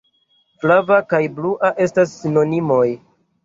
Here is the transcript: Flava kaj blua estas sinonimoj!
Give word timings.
Flava 0.63 0.97
kaj 1.11 1.21
blua 1.37 1.73
estas 1.87 2.19
sinonimoj! 2.25 2.85